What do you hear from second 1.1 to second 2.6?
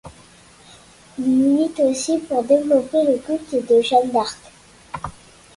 Il milite aussi pour